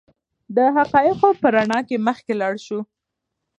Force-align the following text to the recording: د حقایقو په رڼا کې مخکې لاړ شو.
د 0.55 0.57
حقایقو 0.75 1.29
په 1.41 1.47
رڼا 1.55 1.79
کې 1.87 1.97
مخکې 2.07 2.33
لاړ 2.41 2.53
شو. 2.65 2.79